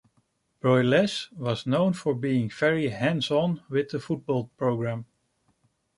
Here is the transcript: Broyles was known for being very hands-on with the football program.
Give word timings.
Broyles 0.63 1.31
was 1.31 1.67
known 1.67 1.93
for 1.93 2.15
being 2.15 2.49
very 2.49 2.87
hands-on 2.89 3.61
with 3.69 3.89
the 3.91 3.99
football 3.99 4.45
program. 4.57 5.05